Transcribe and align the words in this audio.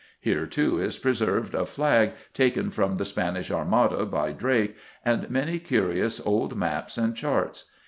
Here, 0.19 0.47
too, 0.47 0.81
is 0.81 0.97
preserved 0.97 1.53
a 1.53 1.63
flag 1.63 2.13
taken 2.33 2.71
from 2.71 2.97
the 2.97 3.05
Spanish 3.05 3.51
Armada 3.51 4.03
by 4.07 4.31
Drake, 4.31 4.75
and 5.05 5.29
many 5.29 5.59
curious 5.59 6.19
old 6.25 6.55
maps 6.57 6.97
and 6.97 7.15
charts. 7.15 7.65